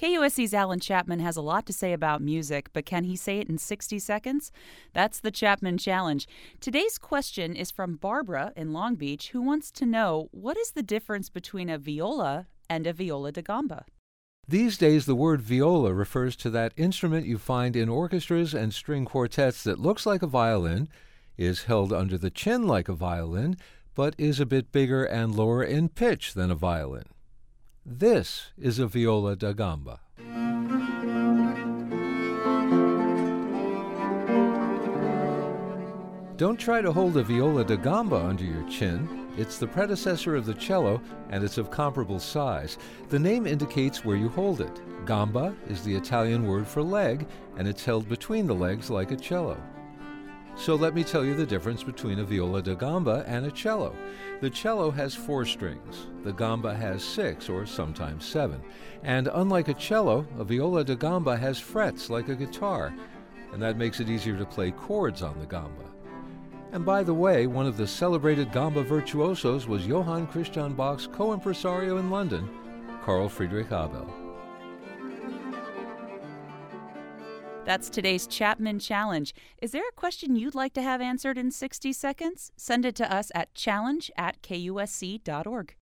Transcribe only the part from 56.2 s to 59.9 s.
the gamba has six or sometimes seven. And unlike a